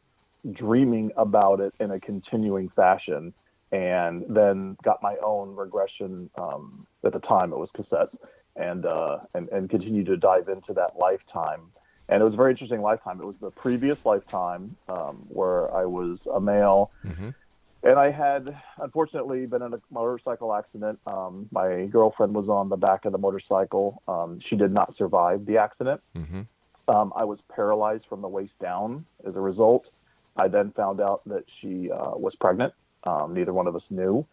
[0.53, 3.33] dreaming about it in a continuing fashion,
[3.73, 6.31] and then got my own regression.
[6.39, 8.17] Um, at the time, it was cassettes,
[8.57, 11.61] and uh, and and continued to dive into that lifetime
[12.09, 13.21] and it was a very interesting lifetime.
[13.21, 17.35] It was the previous lifetime um, where I was a male, Mhm.
[17.83, 21.01] and I had unfortunately been in a motorcycle accident.
[21.05, 24.03] Um, my girlfriend was on the back of the motorcycle.
[24.07, 26.01] Um, she did not survive the accident.
[26.15, 26.43] Mm-hmm.
[26.87, 29.87] Um, I was paralyzed from the waist down as a result.
[30.37, 32.73] I then found out that she uh, was pregnant.
[33.05, 34.27] Um, neither one of us knew.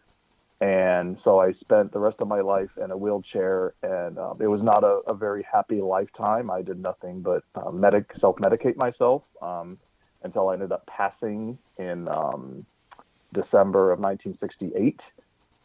[0.60, 4.46] And so I spent the rest of my life in a wheelchair, and um, it
[4.46, 6.50] was not a, a very happy lifetime.
[6.50, 9.78] I did nothing but uh, medic self medicate myself um,
[10.22, 12.64] until I ended up passing in um,
[13.34, 15.00] December of 1968.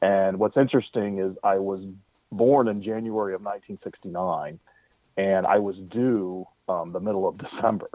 [0.01, 1.81] And what's interesting is I was
[2.31, 4.59] born in January of 1969,
[5.17, 7.89] and I was due um, the middle of December.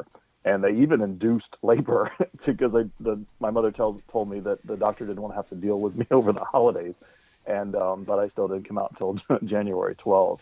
[0.45, 2.13] And they even induced labor
[2.47, 5.49] because they, the, my mother tells, told me that the doctor didn't want to have
[5.49, 6.95] to deal with me over the holidays,
[7.47, 10.41] and um, but I still didn't come out until January 12th.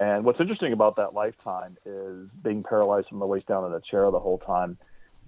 [0.00, 3.80] And what's interesting about that lifetime is being paralyzed from the waist down in a
[3.80, 4.76] chair the whole time.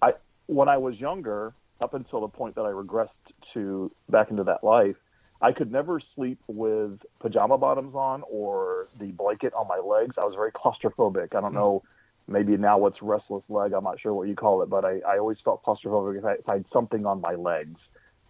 [0.02, 0.12] I
[0.46, 3.08] when I was younger, up until the point that I regressed
[3.54, 4.96] to back into that life,
[5.40, 10.16] I could never sleep with pajama bottoms on or the blanket on my legs.
[10.18, 11.34] I was very claustrophobic.
[11.36, 11.82] I don't know,
[12.26, 13.72] maybe now what's restless leg.
[13.72, 16.32] I'm not sure what you call it, but I, I always felt claustrophobic if I,
[16.34, 17.80] if I had something on my legs.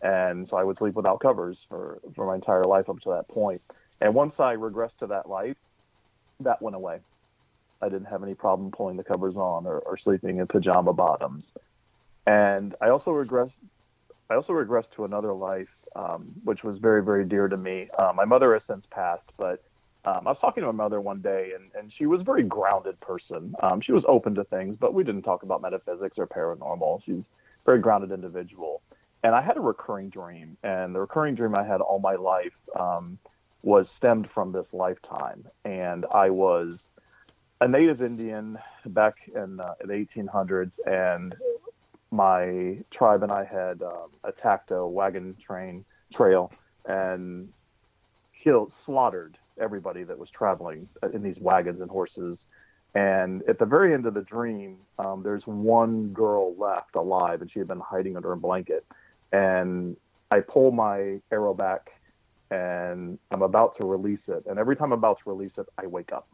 [0.03, 3.29] And so I would sleep without covers for, for my entire life up to that
[3.29, 3.63] point.
[4.01, 5.57] And once I regressed to that life,
[6.41, 7.01] that went away.
[7.81, 11.45] I didn't have any problem pulling the covers on or, or sleeping in pajama bottoms.
[12.27, 13.53] And I also regressed.
[14.31, 17.89] I also regressed to another life, um, which was very, very dear to me.
[17.97, 19.63] Uh, my mother has since passed, but
[20.07, 22.43] um, I was talking to my mother one day, and, and she was a very
[22.43, 23.55] grounded person.
[23.63, 27.03] Um, she was open to things, but we didn't talk about metaphysics or paranormal.
[27.05, 28.83] She's a very grounded individual.
[29.23, 32.53] And I had a recurring dream, and the recurring dream I had all my life
[32.79, 33.19] um,
[33.63, 35.47] was stemmed from this lifetime.
[35.65, 36.79] And I was
[37.63, 41.35] a native Indian back in uh, the 1800s, and
[42.11, 46.53] my tribe and I had um, attacked a wagon train trail
[46.85, 47.49] and
[48.43, 52.39] killed, slaughtered everybody that was traveling in these wagons and horses.
[52.95, 57.51] And at the very end of the dream, um, there's one girl left alive, and
[57.51, 58.85] she had been hiding under a blanket.
[59.33, 59.97] And
[60.31, 61.91] I pull my arrow back,
[62.51, 64.45] and I'm about to release it.
[64.47, 66.29] And every time I'm about to release it, I wake up.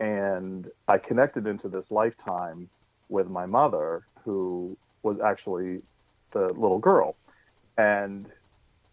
[0.00, 2.68] And I connected into this lifetime
[3.08, 5.82] with my mother, who was actually
[6.32, 7.14] the little girl.
[7.78, 8.26] And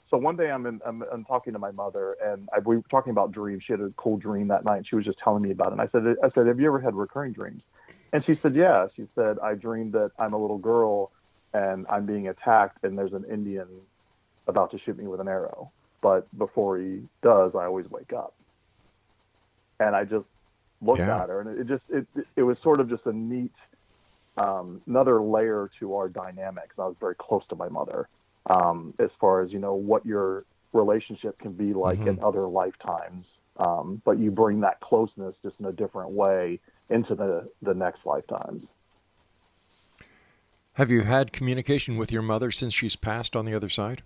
[0.09, 2.83] so one day I'm, in, I'm, I'm talking to my mother, and I, we were
[2.89, 3.63] talking about dreams.
[3.65, 4.77] She had a cool dream that night.
[4.77, 5.73] And she was just telling me about it.
[5.73, 7.61] And I said, I said, have you ever had recurring dreams?
[8.11, 8.87] And she said, yeah.
[8.95, 11.11] She said, I dreamed that I'm a little girl
[11.53, 13.67] and I'm being attacked, and there's an Indian
[14.47, 15.71] about to shoot me with an arrow.
[16.01, 18.35] But before he does, I always wake up.
[19.79, 20.25] And I just
[20.81, 21.23] looked Yeah.
[21.23, 23.53] at her, and it just it it was sort of just a neat
[24.37, 26.75] um, another layer to our dynamics.
[26.77, 28.07] I was very close to my mother
[28.47, 33.25] um, as far as you know what your relationship can be like in other lifetimes,
[33.57, 38.05] um, but you bring that closeness just in a different way into the the next
[38.05, 38.63] lifetimes.
[40.73, 44.01] Have you had communication with your mother since she's passed on the other side?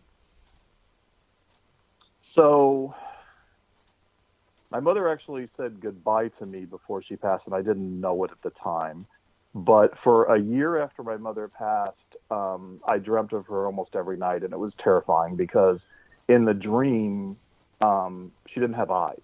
[2.33, 2.95] So
[4.71, 8.31] my mother actually said goodbye to me before she passed, and I didn't know it
[8.31, 9.05] at the time.
[9.55, 11.97] But for a year after my mother passed,
[12.31, 15.79] um, I dreamt of her almost every night, and it was terrifying because
[16.27, 17.37] in the dream,
[17.81, 19.21] um, she didn't have eyes,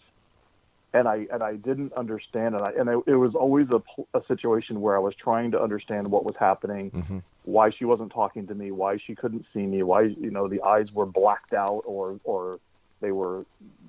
[0.94, 3.82] and I and I didn't understand, and I and I, it was always a,
[4.16, 7.24] a situation where I was trying to understand what was happening, Mhm.
[7.46, 10.62] why she wasn't talking to me, why she couldn't see me, why you know the
[10.62, 12.60] eyes were blacked out or or
[13.02, 13.46] they were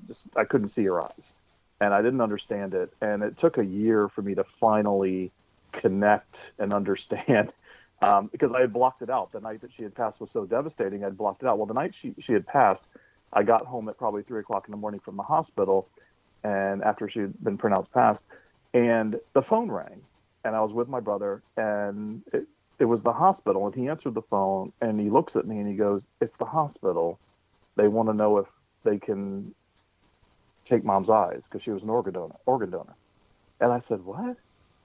[0.09, 1.25] just I couldn't see her eyes,
[1.83, 5.33] and I didn't understand it, and it took a year for me to finally
[5.73, 7.53] connect and understand
[8.03, 9.33] um, because I had blocked it out.
[9.33, 11.59] The night that she had passed was so devastating, I'd blocked it out.
[11.59, 12.83] Well, the night she she had passed,
[13.33, 15.89] I got home at probably three o'clock in the morning from the hospital,
[16.43, 18.21] and after she had been pronounced passed,
[18.75, 20.01] and the phone rang,
[20.45, 22.47] and I was with my brother, and it,
[22.79, 25.69] it was the hospital, and he answered the phone, and he looks at me and
[25.69, 27.19] he goes, "It's the hospital.
[27.77, 28.47] They want to know if
[28.85, 29.55] they can
[30.69, 32.95] take mom's eyes because she was an organ donor." Organ donor,
[33.61, 34.37] and I said, "What?"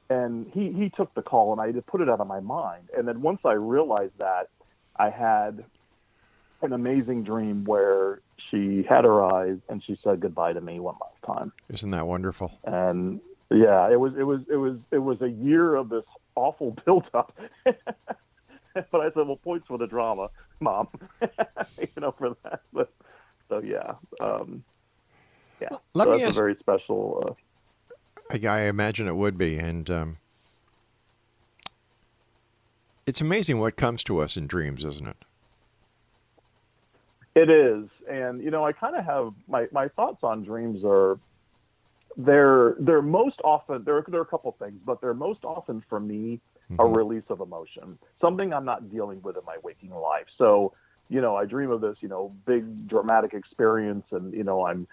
[0.10, 2.90] And he he took the call, and I just put it out of my mind.
[2.96, 4.50] And then once I realized that,
[4.96, 5.66] I had
[6.62, 10.96] an amazing dream where she had her eyes and she said goodbye to me one
[11.02, 11.52] last time.
[11.70, 12.60] Isn't that wonderful?
[12.64, 16.04] And yeah, it was it was it was it was a year of this
[16.36, 17.38] awful build up.
[17.64, 20.88] but I said, well, points for the drama, mom.
[21.80, 22.62] you know, for that.
[22.74, 22.92] But,
[23.50, 24.64] so yeah, um,
[25.62, 25.70] yeah.
[25.94, 27.24] Let so me that's ask- a very special.
[27.28, 27.34] Uh,
[28.32, 30.18] I, I imagine it would be, and um,
[33.06, 35.18] it's amazing what comes to us in dreams, isn't it?
[37.36, 41.20] It is, and you know, I kind of have my my thoughts on dreams are
[42.18, 45.84] they're they're most often there are, there are a couple things, but they're most often
[45.90, 46.40] for me
[46.80, 50.26] a release of emotion, something I'm not dealing with in my waking life.
[50.38, 50.74] So,
[51.10, 54.88] you know, I dream of this, you know, big dramatic experience, and you know, I'm,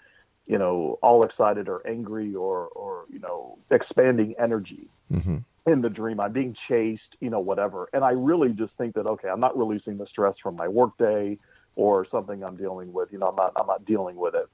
[0.47, 5.37] you know, all excited or angry or or you know, expanding energy Mm-hmm.
[5.71, 6.19] in the dream.
[6.19, 7.87] I'm being chased, you know, whatever.
[7.93, 11.37] And I really just think that okay, I'm not releasing the stress from my workday
[11.75, 13.11] or something I'm dealing with.
[13.11, 14.47] You know, I'm not I'm not dealing with it.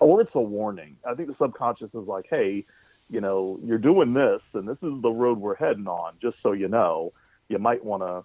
[0.00, 0.96] Or it's a warning.
[1.08, 2.64] I think the subconscious is like, hey,
[3.10, 6.14] you know, you're doing this, and this is the road we're heading on.
[6.20, 7.12] Just so you know,
[7.48, 8.24] you might want to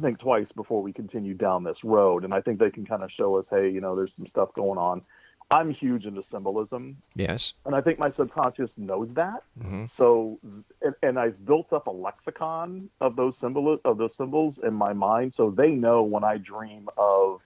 [0.00, 2.24] think twice before we continue down this road.
[2.24, 4.52] And I think they can kind of show us, hey, you know, there's some stuff
[4.54, 5.02] going on.
[5.50, 7.52] I'm huge into symbolism, Yes.
[7.64, 9.44] and I think my subconscious knows that.
[9.60, 9.84] Mm-hmm.
[9.96, 10.38] So,
[10.82, 14.92] and, and I've built up a lexicon of those symbol of those symbols in my
[14.92, 17.40] mind, so they know when I dream of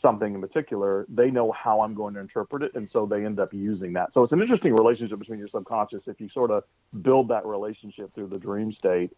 [0.00, 3.40] something in particular, they know how I'm going to interpret it, and so they end
[3.40, 4.14] up using that.
[4.14, 6.64] So it's an interesting relationship between your subconscious if you sort of
[7.02, 9.10] build that relationship through the dream state.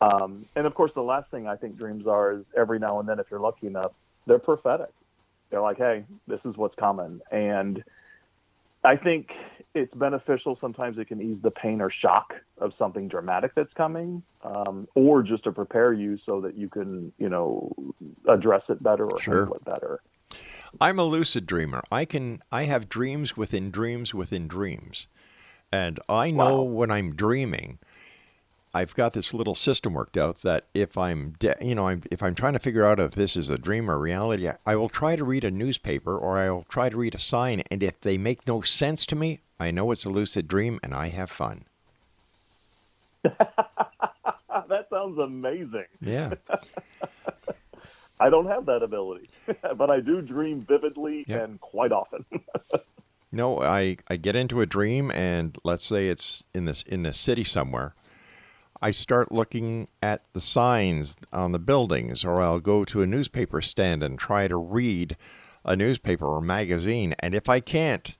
[0.00, 3.08] Um, and of course, the last thing I think dreams are is every now and
[3.08, 3.92] then, if you're lucky enough,
[4.26, 4.90] they're prophetic.
[5.50, 7.20] They're like, hey, this is what's coming.
[7.30, 7.82] And
[8.84, 9.28] I think
[9.74, 10.56] it's beneficial.
[10.60, 15.22] Sometimes it can ease the pain or shock of something dramatic that's coming, um, or
[15.22, 17.72] just to prepare you so that you can, you know,
[18.28, 19.34] address it better or Sure.
[19.36, 20.00] handle it better.
[20.80, 21.82] I'm a lucid dreamer.
[21.90, 25.08] I can I have dreams within dreams within dreams.
[25.72, 26.62] And I know Wow.
[26.62, 27.78] when I'm dreaming,
[28.76, 32.22] I've got this little system worked out that if I'm de- you know, I'm, if
[32.22, 34.88] I'm trying to figure out if this is a dream or reality, I, I will
[34.90, 38.00] try to read a newspaper or I will try to read a sign and if
[38.00, 41.30] they make no sense to me, I know it's a lucid dream and I have
[41.30, 41.64] fun.
[43.22, 45.86] that sounds amazing.
[46.00, 46.34] Yeah.
[48.20, 49.28] I don't have that ability,
[49.76, 51.44] but I do dream vividly Yeah.
[51.44, 52.24] and quite often.
[53.32, 57.12] No, I, I get into a dream and let's say it's in this in the
[57.12, 57.94] city somewhere.
[58.80, 63.62] I start looking at the signs on the buildings or I'll go to a newspaper
[63.62, 65.16] stand and try to read
[65.64, 68.16] a newspaper or magazine and if I can't,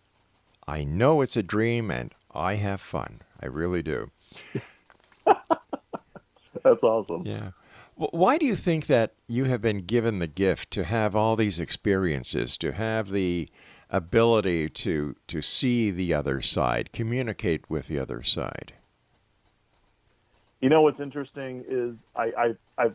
[0.67, 3.23] I know it's a dream and I have fun.
[3.41, 4.11] I really do.
[5.27, 7.23] That's awesome.
[7.25, 7.51] Yeah.
[7.95, 11.59] Why do you think that you have been given the gift to have all these
[11.59, 13.49] experiences, to have the
[13.89, 18.75] ability to to see the other side, communicate with the other side?
[20.61, 22.33] You know what's interesting is I
[22.79, 22.91] I I,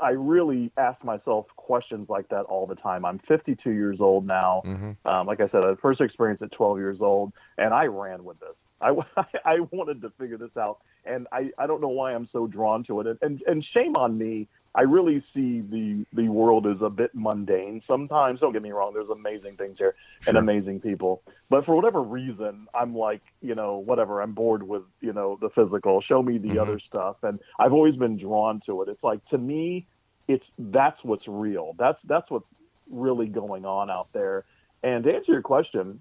[0.00, 3.04] I really ask myself questions like that all the time.
[3.04, 4.62] I'm 52 years old now.
[5.04, 8.38] Um, like I said, I first experienced at 12 years old, and I ran with
[8.40, 8.54] this.
[8.80, 8.90] I,
[9.44, 12.84] I wanted to figure this out, and I, I don't know why I'm so drawn
[12.84, 13.06] to it.
[13.06, 14.48] And, and and shame on me.
[14.74, 18.40] I really see the the world as a bit mundane sometimes.
[18.40, 18.92] Don't get me wrong.
[18.92, 19.94] There's amazing things here
[20.26, 24.20] and amazing people, but for whatever reason, I'm like you know whatever.
[24.20, 26.00] I'm bored with you know the physical.
[26.00, 26.58] Show me the mm-hmm.
[26.58, 28.88] other stuff, and I've always been drawn to it.
[28.88, 29.86] It's like to me,
[30.26, 31.74] it's that's what's real.
[31.78, 32.46] That's that's what's
[32.90, 34.44] really going on out there.
[34.82, 36.00] And to answer your question,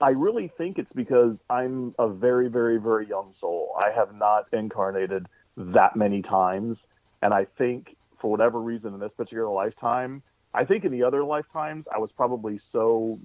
[0.00, 3.74] I really think it's because I'm a very, very, very young soul.
[3.78, 5.26] I have not incarnated
[5.56, 6.76] that many times.
[7.26, 10.22] And I think for whatever reason in this particular lifetime,
[10.54, 13.18] I think in the other lifetimes, I was probably so,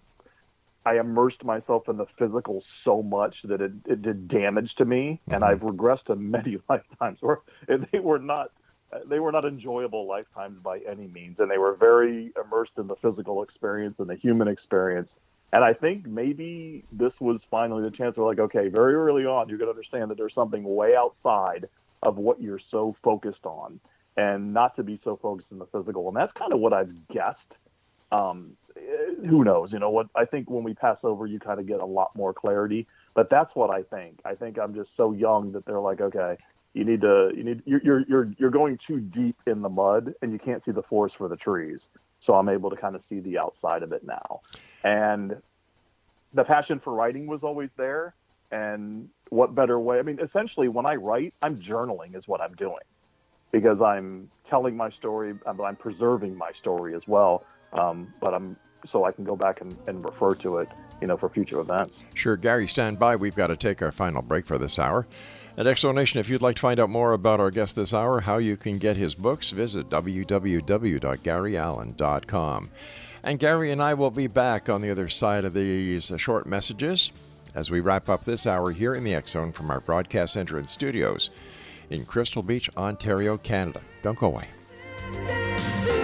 [0.88, 5.22] I immersed myself in the physical so much that it, it did damage to me.
[5.28, 5.44] And mm-hmm.
[5.44, 8.50] I've regressed to many lifetimes where they were not.
[9.08, 12.98] They were not enjoyable lifetimes by any means, and they were very immersed in the
[12.98, 15.08] physical experience and the human experience.
[15.54, 19.48] And I think maybe this was finally the chance where, like, okay, very early on,
[19.48, 21.70] you're going to understand that there's something way outside
[22.04, 23.80] of what you're so focused on,
[24.18, 26.08] and not to be so focused in the physical.
[26.08, 27.40] And that's kind of what I've guessed.
[28.12, 29.72] Um, eh, who knows?
[29.72, 30.08] You know what?
[30.16, 32.88] I think when we pass over, you kind of get a lot more clarity.
[33.14, 34.20] But that's what I think.
[34.26, 36.38] I think I'm just so young that they're like, okay,
[36.74, 40.14] you need to you need you're you're you're you're going too deep in the mud
[40.22, 41.80] and you can't see the forest for the trees.
[42.26, 44.42] So I'm able to kind of see the outside of it now.
[44.84, 45.42] And
[46.34, 48.14] the passion for writing was always there.
[48.52, 50.00] And what better way?
[50.00, 52.84] I mean, essentially, when I write, I'm journaling, is what I'm doing,
[53.52, 57.44] because I'm telling my story, I'm, I'm preserving my story as well.
[57.74, 58.58] Um, but I'm
[58.92, 60.68] so I can go back and, and refer to it,
[61.00, 61.94] you know, for future events.
[62.16, 63.16] Sure, Gare, stand by.
[63.16, 65.08] We've got to take our final break for this hour.
[65.58, 67.94] At X Zone Nation, if you'd like to find out more about our guest this
[67.94, 72.70] hour, how you can get his books, visit www.gareallen.com.
[73.24, 77.12] And Gare and I will be back on the other side of these short messages
[77.54, 80.58] as we wrap up this hour here in the X Zone from our broadcast center
[80.58, 81.30] and studios
[81.92, 83.82] in Crystal Beach, Ontario, Canada.
[84.02, 86.01] Don't go away.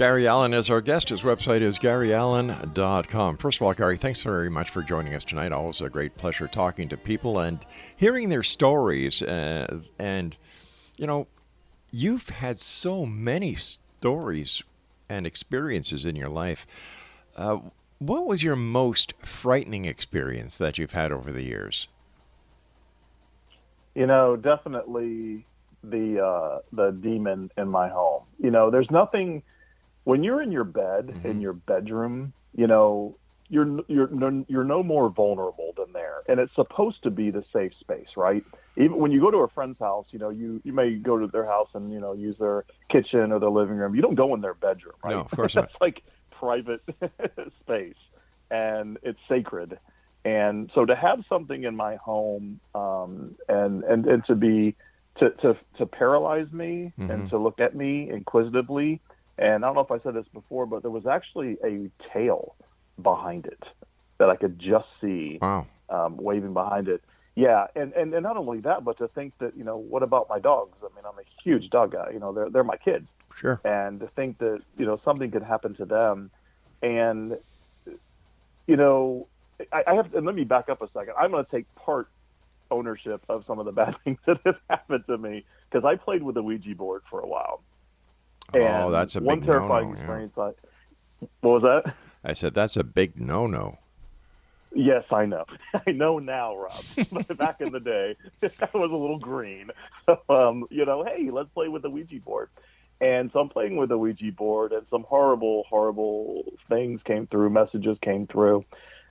[0.00, 1.10] Gare Allen is our guest.
[1.10, 3.36] His website is gareallen.com.
[3.36, 5.52] First of all, Gare, thanks very much for joining us tonight.
[5.52, 7.58] Always a great pleasure talking to people and
[7.94, 9.20] hearing their stories.
[9.20, 10.38] Uh, and,
[10.96, 11.26] you know,
[11.90, 14.62] you've had so many stories
[15.10, 16.66] and experiences in your life.
[17.36, 17.58] Uh,
[17.98, 21.88] what was your most frightening experience that you've had over the years?
[23.94, 25.44] You know, definitely
[25.84, 28.22] the uh, the demon in my home.
[28.38, 29.42] You know, there's nothing
[30.04, 32.32] when you're in your bed in your bedroom.
[32.52, 33.16] You know,
[33.50, 37.44] you're you're no, you're no more vulnerable than there, and it's supposed to be the
[37.52, 38.44] safe space, right?
[38.76, 41.26] Even when you go to a friend's house, you know, you you may go to
[41.26, 43.94] their house and you know use their kitchen or their living room.
[43.94, 45.14] You don't go in their bedroom, right?
[45.14, 45.62] No, of course not.
[45.62, 46.82] That's like private
[47.60, 47.94] space,
[48.50, 49.78] and it's sacred.
[50.24, 54.76] And so to have something in my home, um, and and and to be
[55.18, 59.00] to to to paralyze me and to look at me inquisitively.
[59.38, 62.56] And I don't know if I said this before, but there was actually a tail
[63.02, 63.62] behind it
[64.18, 65.66] that I could just see Wow.
[65.88, 67.02] um, waving behind it.
[67.36, 70.28] Yeah, and, and and not only that, but to think that you know, what about
[70.28, 70.76] my dogs?
[70.82, 72.10] I mean, I'm a huge dog guy.
[72.12, 73.60] You know, they're they're my kids, Sure.
[73.64, 76.30] and to think that you know something could happen to them,
[76.82, 77.38] and
[78.66, 79.28] you know,
[79.72, 80.12] I, I have.
[80.14, 81.14] And let me back up a second.
[81.18, 82.08] I'm going to take part
[82.70, 86.22] ownership of some of the bad things that have happened to me because I played
[86.22, 87.62] with a Ouija board for a while.
[88.54, 90.00] Oh, that's a one big terrifying no-no, yeah.
[90.00, 90.32] experience.
[90.36, 91.94] I, what was that?
[92.24, 93.78] I said, that's a big no no.
[94.72, 95.44] Yes, I know.
[95.86, 96.84] I know now, Rob.
[97.12, 99.70] but back in the day, I was a little green.
[100.06, 102.50] So, um, you know, hey, let's play with the Ouija board.
[103.00, 107.48] And so I'm playing with the Ouija board, and some horrible, horrible things came through,
[107.48, 108.64] messages came through.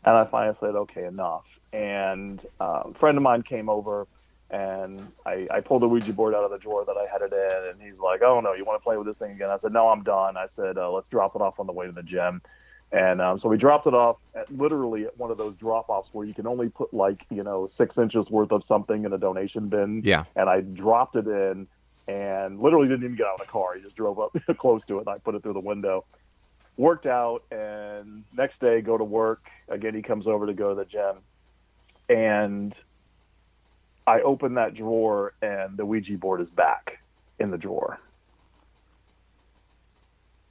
[0.05, 1.43] And I finally said, okay, enough.
[1.73, 4.07] And um, a friend of mine came over,
[4.51, 7.33] and I, I pulled the Ouija board out of the drawer that I had it
[7.33, 9.49] in, and he's like, oh, no, you want to play with this thing again?
[9.49, 10.37] I said, no, I'm done.
[10.37, 12.41] I said, uh, let's drop it off on the way to the gym.
[12.91, 16.09] And um, so we dropped it off at literally at one of those drop offs
[16.11, 19.17] where you can only put like, you know, six inches worth of something in a
[19.17, 20.01] donation bin.
[20.03, 20.23] Yeah.
[20.35, 21.67] And I dropped it in
[22.07, 23.75] and literally didn't even get out of the car.
[23.75, 26.05] He just drove up close to it and I put it through the window.
[26.77, 29.43] Worked out and next day go to work.
[29.67, 31.17] Again, he comes over to go to the gym.
[32.09, 32.73] And
[34.09, 36.97] I open that drawer and the Ouija board is back
[37.39, 37.99] in the drawer.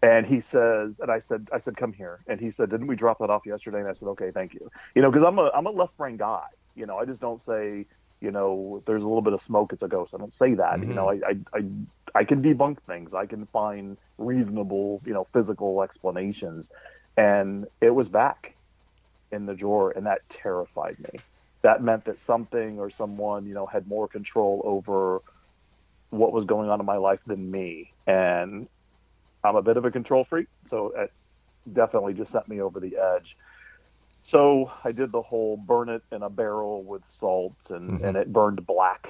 [0.01, 2.21] And he says, and I said, I said, come here.
[2.29, 3.81] And he said, didn't we drop that off yesterday?
[3.81, 4.71] And I said, okay, thank you.
[4.95, 6.45] You know, because I'm a I'm a left brain guy.
[6.77, 7.85] You know, I just don't say,
[8.21, 10.13] you know, if there's a little bit of smoke, it's a ghost.
[10.15, 10.79] I don't say that.
[10.79, 11.25] You know, mm-hmm.
[11.25, 13.13] I, I I I can debunk things.
[13.13, 16.65] I can find reasonable, you know, physical explanations.
[17.17, 18.55] And it was back
[19.33, 21.19] in the drawer, and that terrified me.
[21.69, 25.21] That meant that something or someone, you know, had more control over
[26.09, 27.93] what was going on in my life than me.
[28.07, 28.69] And
[29.45, 31.13] I'm a bit of a control freak, so it
[31.71, 33.37] definitely just sent me over the edge.
[34.31, 38.33] So I did the whole burn it in a barrel with salt, and, and it
[38.33, 39.07] burned black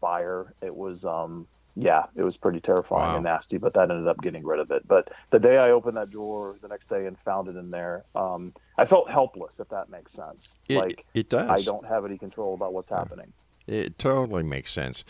[0.00, 0.54] fire.
[0.62, 3.14] It was, um, yeah, it was pretty terrifying Wow.
[3.16, 4.86] and nasty, but that ended up getting rid of it.
[4.86, 8.04] But the day I opened that drawer the next day and found it in there,
[8.14, 10.46] um, I felt helpless, if that makes sense.
[10.68, 11.50] It- like it does.
[11.50, 13.32] I don't have any control about what's happening.
[13.66, 15.04] It totally makes sense.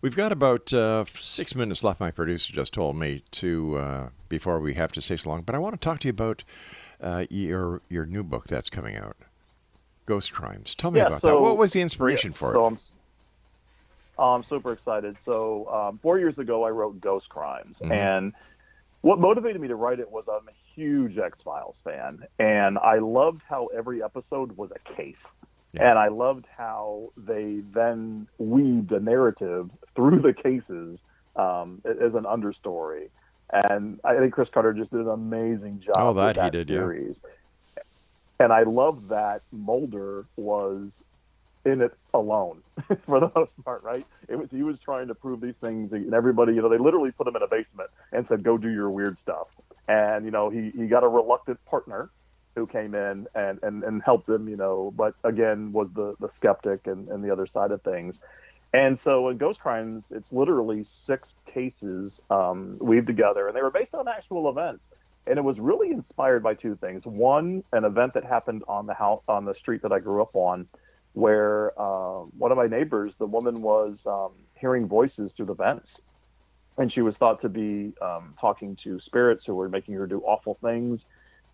[0.00, 2.00] We've got about uh, six minutes left.
[2.00, 5.42] My producer just told me to uh, before we have to say so long.
[5.42, 6.42] But I want to talk to you about
[7.02, 9.16] uh, your your new book that's coming out,
[10.06, 10.74] Ghost Crimes.
[10.74, 11.38] Tell me Yeah, about that.
[11.38, 12.66] What was the inspiration Yeah, for so it?
[12.68, 12.78] I'm,
[14.24, 15.16] I'm super excited.
[15.24, 17.92] So um, four years ago, I wrote Ghost Crimes, Mm-hmm.
[17.92, 18.32] and
[19.00, 22.98] what motivated me to write it was I'm a huge X Files fan, and I
[22.98, 25.14] loved how every episode was a case.
[25.72, 25.90] Yeah.
[25.90, 30.98] And I loved how they then weaved a narrative through the cases
[31.36, 33.10] um, as an understory.
[33.52, 35.94] And I think Chris Carter just did an amazing job.
[35.96, 36.78] Oh, with that he did, yeah.
[36.78, 37.16] series.
[38.40, 40.88] And I love that Mulder was
[41.68, 42.62] in it alone
[43.06, 44.04] for the most part, right?
[44.28, 47.12] It was he was trying to prove these things, and everybody, you know, they literally
[47.12, 49.48] put him in a basement and said, "Go do your weird stuff."
[49.86, 52.10] And you know, he he got a reluctant partner
[52.54, 56.28] who came in and and and helped him, you know, but again was the the
[56.38, 58.14] skeptic and and the other side of things.
[58.72, 63.70] And so in Ghost Crimes, it's literally six cases um, weaved together, and they were
[63.70, 64.82] based on actual events.
[65.26, 67.02] And it was really inspired by two things.
[67.04, 70.34] One, an event that happened on the house on the street that I grew up
[70.34, 70.66] on,
[71.18, 75.88] where uh, one of my neighbors, the woman was um, hearing voices through the vents,
[76.76, 80.20] and she was thought to be um, talking to spirits who were making her do
[80.20, 81.00] awful things.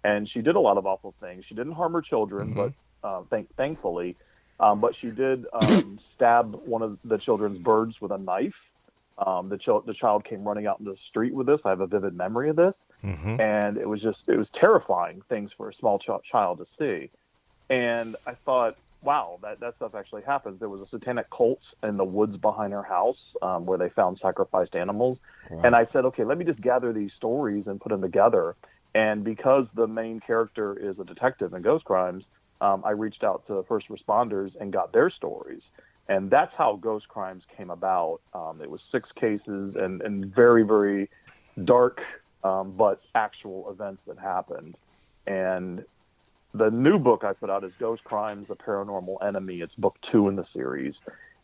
[0.04, 1.44] And she did a lot of awful things.
[1.48, 2.72] She didn't harm her children, but
[3.08, 4.16] uh, thank- thankfully,
[4.60, 8.54] um, but she did um, stab one of the children's birds with a knife.
[9.16, 11.60] Um, the, chil- the child came running out into the street with this.
[11.64, 12.74] I have a vivid memory of this,
[13.40, 17.10] and it was just it was terrifying things for a small ch- child to see.
[17.70, 20.58] And I thought, wow, that that stuff actually happens.
[20.58, 24.18] There was a satanic cult in the woods behind her house um, where they found
[24.20, 25.18] sacrificed animals.
[25.62, 28.56] And I said, okay, let me just gather these stories and put them together.
[28.94, 32.24] And because the main character is a detective in Ghost Crimes,
[32.60, 35.62] um, I reached out to first responders and got their stories.
[36.08, 38.20] And that's how Ghost Crimes came about.
[38.32, 41.10] Um, it was six cases and, and very, very
[41.64, 42.00] dark,
[42.42, 44.76] um, but actual events that happened.
[45.26, 45.84] And
[46.54, 49.60] the new book I put out is Ghost Crimes: The Paranormal Enemy.
[49.60, 50.94] It's book two in the series,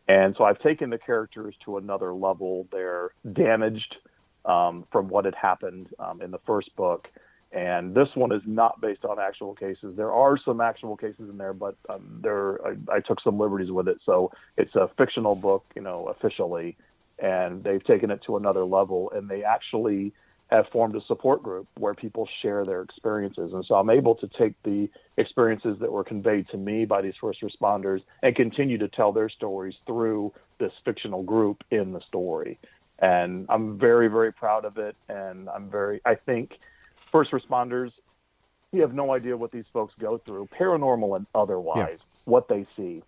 [0.08, 2.68] and so I've taken the characters to another level.
[2.70, 3.96] They're damaged
[4.44, 7.08] um, from what had happened um, in the first book,
[7.52, 9.96] and this one is not based on actual cases.
[9.96, 13.72] There are some actual cases in there, but um, there I, I took some liberties
[13.72, 13.98] with it.
[14.06, 16.76] So it's a fictional book, you know, officially,
[17.18, 20.12] and they've taken it to another level, and they actually
[20.51, 23.53] have formed a support group where people share their experiences.
[23.53, 27.14] And so I'm able to take the experiences that were conveyed to me by these
[27.20, 32.59] first responders and continue to tell their stories through this fictional group in the story.
[32.98, 34.96] And I'm very, very proud of it.
[35.09, 36.59] And I'm very, I think
[36.96, 37.92] first responders,
[38.72, 43.03] you have no idea what these folks go through, paranormal and otherwise, what they see.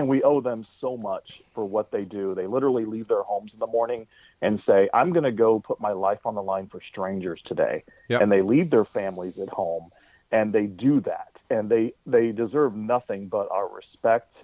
[0.00, 2.34] And we owe them so much for what they do.
[2.34, 4.06] They literally leave their homes in the morning
[4.40, 7.84] and say, I'm going to go put my life on the line for strangers today.
[8.08, 8.22] Yep.
[8.22, 9.90] And they leave their families at home
[10.32, 11.32] and they do that.
[11.50, 14.34] And they, they deserve nothing but our respect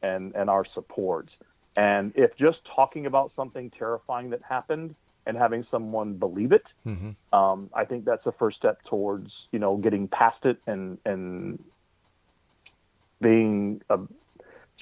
[0.00, 1.28] and, and our support.
[1.76, 4.94] And if just talking about something terrifying that happened
[5.26, 6.64] and having someone believe it,
[7.34, 11.62] um, I think that's the first step towards, you know, getting past it and, and
[13.20, 13.98] being a,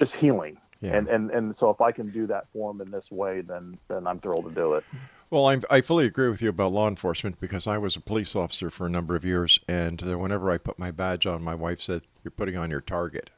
[0.01, 0.57] just healing.
[0.81, 0.95] Yeah.
[0.95, 3.77] And, and and so if I can do that for them in this way, then
[3.87, 4.83] then I'm thrilled to do it.
[5.29, 8.35] Well, I'm, I fully agree with you about law enforcement because I was a police
[8.35, 11.55] officer for a number of years, and uh, whenever I put my badge on, my
[11.55, 13.29] wife said, "You're putting on your target."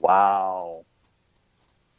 [0.00, 0.84] Wow,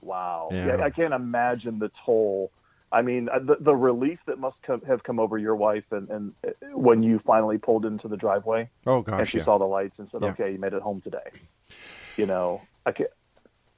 [0.01, 0.49] wow.
[0.51, 0.77] Yeah.
[0.77, 0.83] Yeah.
[0.83, 2.51] I can't imagine the toll.
[2.91, 6.09] I mean, uh, the, the relief that must come, have come over your wife, and,
[6.09, 9.57] and uh, when you finally pulled into the driveway Oh gosh, and she yeah, saw
[9.57, 10.21] the lights and said.
[10.21, 11.31] "Okay, you made it home today."
[12.17, 12.61] You know,
[12.91, 13.09] Can't.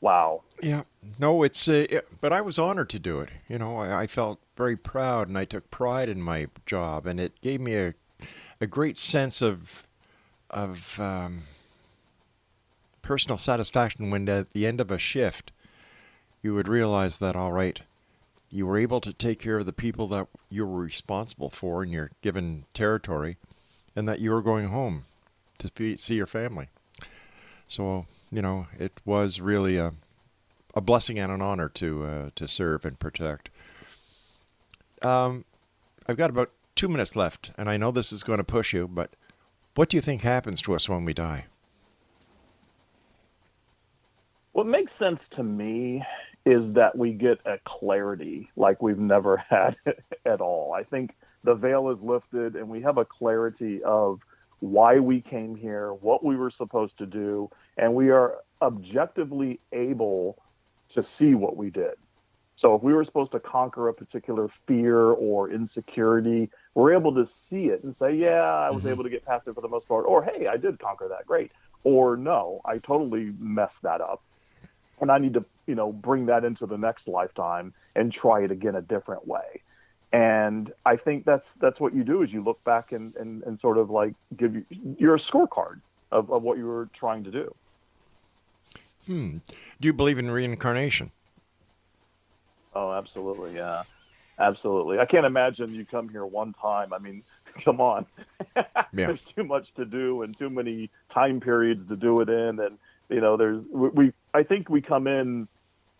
[0.01, 0.41] Wow.
[0.61, 0.83] yeah.
[1.19, 1.67] No, it's.
[1.67, 3.29] Uh, it- but I was honored to do it.
[3.47, 7.19] You know, I, I felt very proud, and I took pride in my job, and
[7.19, 7.93] it gave me a,
[8.61, 9.85] a great sense of,
[10.49, 11.43] of um,
[13.01, 15.51] personal satisfaction when at the end of a shift,
[16.41, 17.81] you would realize that all right,
[18.49, 21.89] you were able to take care of the people that you were responsible for in
[21.89, 23.37] your given territory,
[23.95, 25.05] and that you were going home
[25.59, 26.69] to see your family.
[27.67, 29.93] So you know, it was really a
[30.73, 33.49] a blessing and an honor to uh, to serve and protect.
[35.01, 35.45] Um,
[36.05, 38.89] I've got about two minutes left, and I know this is going to push you,
[38.89, 39.11] but
[39.75, 41.45] what do you think happens to us when we die?
[44.51, 46.03] What makes sense to me
[46.45, 49.77] is that we get a clarity like we've never had
[50.25, 50.73] at all.
[50.73, 51.11] I think
[51.45, 54.19] the veil is lifted and we have a clarity of
[54.59, 60.37] why we came here, what we were supposed to do, and we are objectively able
[60.93, 61.93] to see what we did.
[62.57, 67.27] So if we were supposed to conquer a particular fear or insecurity, we're able to
[67.49, 68.91] see it and say, yeah, I was mm-hmm.
[68.91, 70.05] able to get past it for the most part.
[70.05, 71.27] Or, hey, I did conquer that.
[71.27, 71.51] Great.
[71.83, 74.23] Or, no, I totally messed that up.
[75.01, 78.51] And I need to, you know, bring that into the next lifetime and try it
[78.51, 79.61] again a different way.
[80.13, 83.59] And I think that's that's what you do is you look back and, and, and
[83.59, 84.65] sort of like give you
[84.97, 87.53] you're a scorecard of, of what you were trying to do.
[89.07, 89.37] Hmm.
[89.79, 91.11] Do you believe in reincarnation?
[92.73, 93.83] Oh, absolutely, yeah,
[94.39, 94.99] absolutely.
[94.99, 96.91] I can't imagine you come here one time.
[96.93, 97.23] I mean,
[97.65, 98.05] come on,
[98.55, 98.63] Yeah.
[98.91, 102.77] there's too much to do and too many time periods to do it in, and
[103.09, 103.89] you know, there's we.
[103.89, 105.47] we I think we come in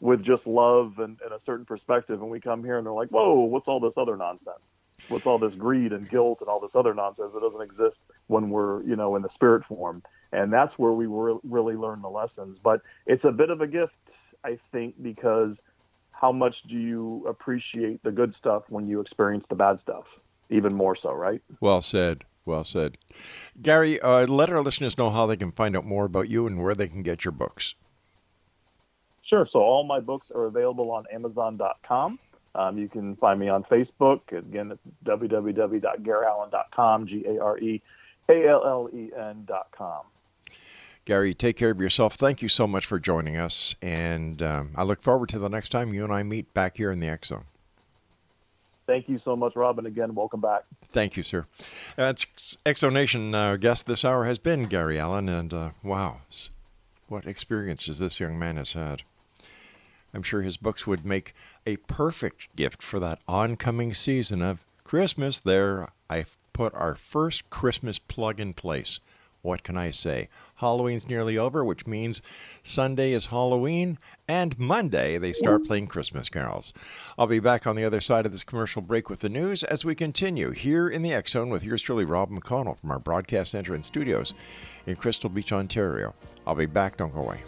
[0.01, 3.07] with just love and, and a certain perspective, and we come here and they're like,
[3.09, 4.59] whoa, what's all this other nonsense?
[5.07, 7.95] What's all this greed and guilt and all this other nonsense that doesn't exist
[8.27, 10.03] when we're you know in the spirit form?
[10.31, 12.57] And that's where we re- really learn the lessons.
[12.61, 13.93] But it's a bit of a gift,
[14.43, 15.55] I think, because
[16.11, 20.05] how much do you appreciate the good stuff when you experience the bad stuff?
[20.49, 21.41] Even more so, right?
[21.59, 22.25] Well said.
[22.45, 22.97] Well said.
[23.61, 26.61] Gare, uh, let our listeners know how they can find out more about you and
[26.61, 27.75] where they can get your books.
[29.23, 29.47] Sure.
[29.51, 32.19] So all my books are available on Amazon.com.
[32.53, 34.31] Um, you can find me on Facebook.
[34.31, 37.25] Again, it's www.gareallen.com G
[38.29, 40.03] A L L E N.com.
[41.05, 42.15] Gare, take care of yourself.
[42.15, 43.75] Thank you so much for joining us.
[43.79, 46.91] And um, I look forward to the next time you and I meet back here
[46.91, 47.45] in the X Zone.
[48.87, 49.85] Thank you so much, Robin.
[49.85, 50.63] Again, welcome back.
[50.91, 51.45] Thank you, sir.
[51.97, 55.69] Uh, it's X Zone Nation uh, guest this hour has been Gare Allen, and uh,
[55.83, 56.21] wow,
[57.07, 59.03] what experiences this young man has had.
[60.13, 61.33] I'm sure his books would make
[61.65, 65.39] a perfect gift for that oncoming season of Christmas.
[65.39, 69.01] There, I've put our first Christmas plug in place.
[69.41, 70.29] What can I say?
[70.55, 72.21] Halloween's nearly over, which means
[72.63, 76.73] Sunday is Halloween, and Monday they start playing Christmas carols.
[77.17, 79.83] I'll be back on the other side of this commercial break with the news as
[79.83, 83.51] we continue here in the X Zone with yours truly, Rob McConnell from our broadcast
[83.51, 84.33] center and studios
[84.87, 86.15] in Crystal Beach, Ontario.
[86.47, 86.95] I'll be back.
[86.95, 87.41] Don't go away.